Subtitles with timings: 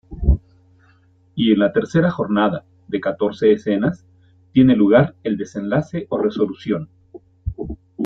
[1.35, 4.03] Y en la tercera jornada, de catorce escenas,
[4.51, 6.89] tiene lugar el desenlace o resolución.